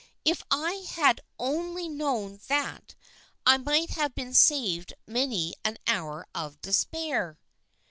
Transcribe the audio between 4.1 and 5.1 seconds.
been saved